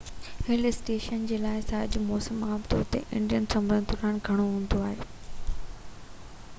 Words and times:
هل 0.47 0.65
station 0.67 1.25
لاءِ 1.41 1.59
سياح 1.65 1.83
جو 1.95 2.01
موسم 2.05 2.39
عام 2.47 2.63
طور 2.71 2.81
تي 2.95 3.01
انڊين 3.19 3.45
سمر 3.55 3.85
دوران 3.93 4.17
گهڻو 4.29 4.49
هوندو 4.55 4.81
آهي 4.87 5.59